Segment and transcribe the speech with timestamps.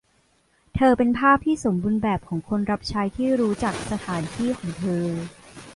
[0.75, 5.05] เธอเป็นภาพที่สมบูรณ์แบบของคนรับใช้ที่รู้จักสถานที่ของเธอ